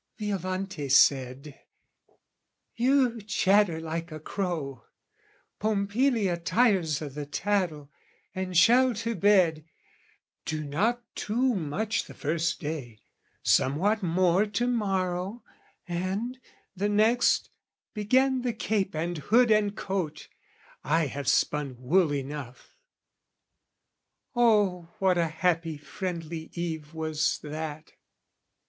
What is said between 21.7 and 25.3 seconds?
wool enough." Oh what a